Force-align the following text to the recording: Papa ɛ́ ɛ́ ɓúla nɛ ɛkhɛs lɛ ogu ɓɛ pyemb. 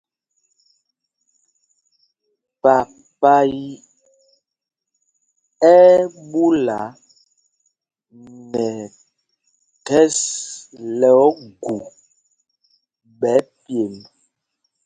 Papa 2.61 3.33
ɛ́ 5.69 5.99
ɛ́ 5.99 6.09
ɓúla 6.29 6.79
nɛ 8.49 8.65
ɛkhɛs 9.73 10.19
lɛ 10.99 11.09
ogu 11.25 11.75
ɓɛ 13.19 13.33
pyemb. 13.61 13.95